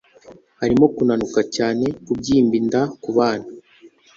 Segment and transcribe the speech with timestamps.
[0.59, 3.47] harimo kunanuka cyane, kubyimba inda ku bana